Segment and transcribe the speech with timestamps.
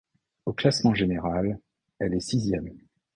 [0.47, 1.59] Au classement général,
[1.99, 2.71] elle est sixième.